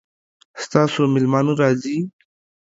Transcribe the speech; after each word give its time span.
ستاسو 0.63 1.01
میلمانه 1.13 1.53
راځي؟ 1.61 1.97